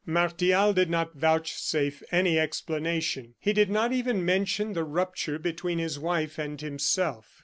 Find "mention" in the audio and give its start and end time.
4.25-4.73